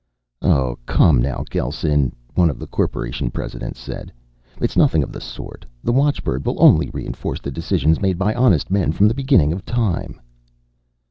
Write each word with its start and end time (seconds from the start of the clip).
"Oh, 0.41 0.79
come 0.87 1.21
now, 1.21 1.43
Gelsen," 1.47 2.15
one 2.33 2.49
of 2.49 2.57
the 2.57 2.65
corporation 2.65 3.29
presidents 3.29 3.79
said. 3.79 4.11
"It's 4.59 4.75
nothing 4.75 5.03
of 5.03 5.11
the 5.11 5.21
sort. 5.21 5.63
The 5.83 5.93
watchbird 5.93 6.43
will 6.43 6.59
only 6.59 6.89
reinforce 6.89 7.39
the 7.39 7.51
decisions 7.51 8.01
made 8.01 8.17
by 8.17 8.33
honest 8.33 8.71
men 8.71 8.93
from 8.93 9.07
the 9.07 9.13
beginning 9.13 9.53
of 9.53 9.63
time." 9.63 10.19